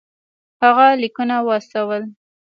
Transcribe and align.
هغه 0.63 0.87
لیکونه 1.01 1.35
واستول. 1.47 2.03